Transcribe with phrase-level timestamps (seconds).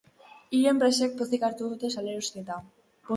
[0.59, 2.57] Hiru enpresek pozik hartu dute salerosketa.